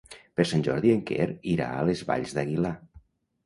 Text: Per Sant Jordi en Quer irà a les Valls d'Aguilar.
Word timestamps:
Per 0.39 0.45
Sant 0.51 0.63
Jordi 0.67 0.93
en 0.93 1.03
Quer 1.11 1.29
irà 1.57 1.69
a 1.77 1.87
les 1.93 2.05
Valls 2.11 2.37
d'Aguilar. 2.41 2.77